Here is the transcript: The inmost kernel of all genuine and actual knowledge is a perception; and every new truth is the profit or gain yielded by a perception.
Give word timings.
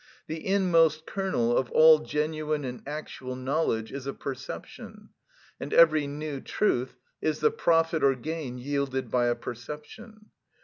The 0.25 0.43
inmost 0.47 1.05
kernel 1.05 1.55
of 1.55 1.69
all 1.69 1.99
genuine 1.99 2.65
and 2.65 2.81
actual 2.87 3.35
knowledge 3.35 3.91
is 3.91 4.07
a 4.07 4.15
perception; 4.15 5.09
and 5.59 5.71
every 5.75 6.07
new 6.07 6.39
truth 6.41 6.95
is 7.21 7.39
the 7.39 7.51
profit 7.51 8.03
or 8.03 8.15
gain 8.15 8.57
yielded 8.57 9.11
by 9.11 9.27
a 9.27 9.35
perception. 9.35 10.31